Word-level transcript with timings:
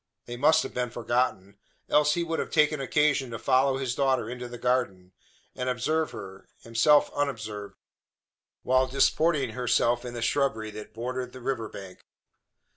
They 0.25 0.35
must 0.35 0.63
have 0.63 0.73
been 0.73 0.89
forgotten, 0.89 1.59
else 1.87 2.15
he 2.15 2.23
would 2.23 2.39
have 2.39 2.49
taken 2.49 2.81
occasion 2.81 3.29
to 3.29 3.37
follow 3.37 3.77
his 3.77 3.93
daughter 3.93 4.27
into 4.31 4.47
the 4.47 4.57
garden, 4.57 5.11
and 5.55 5.69
observe 5.69 6.09
her 6.09 6.47
himself 6.61 7.11
unobserved 7.13 7.75
while 8.63 8.87
disporting 8.87 9.51
herself 9.51 10.03
in 10.03 10.15
the 10.15 10.23
shrubbery 10.23 10.71
that 10.71 10.95
bordered 10.95 11.33
the 11.33 11.39
river 11.41 11.69
bank. 11.69 11.99